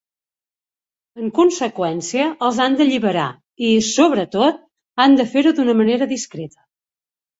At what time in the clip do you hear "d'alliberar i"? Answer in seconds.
2.79-3.75